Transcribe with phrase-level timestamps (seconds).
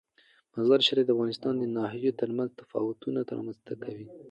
[0.55, 4.07] مزارشریف د افغانستان د ناحیو ترمنځ تفاوتونه رامنځ ته کوي.